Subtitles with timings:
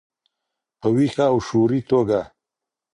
[0.79, 2.19] په ویښه او شعوري توګه.